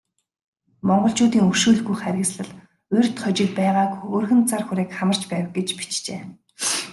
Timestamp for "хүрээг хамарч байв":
4.65-5.47